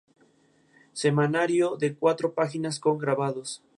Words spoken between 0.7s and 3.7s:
Semanario de cuatro páginas, con grabados.